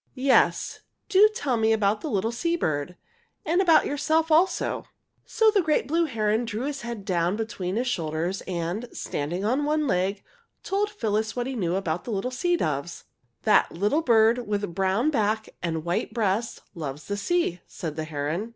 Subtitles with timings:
[0.15, 0.79] Yes,
[1.09, 2.97] do tell me about the little sea bird
[3.45, 4.85] and about yourself also!"
[5.27, 9.85] So the blue heron drew his head down between his shoulders, and, standing on one
[9.85, 10.23] leg,
[10.63, 13.03] told Phyllis what he knew of the little sea doves.
[13.43, 18.49] "That little bird with brown back and white breast loves the sea," said the heron.